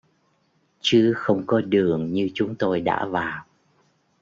Chứ 0.81 1.13
không 1.17 1.43
có 1.47 1.61
đường 1.61 2.13
như 2.13 2.29
chúng 2.33 2.55
tôi 2.55 2.81
đã 2.81 3.05
vào 3.05 3.45